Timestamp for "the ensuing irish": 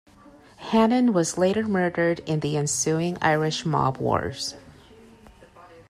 2.39-3.67